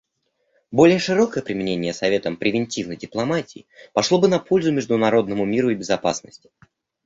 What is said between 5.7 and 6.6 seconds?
безопасности.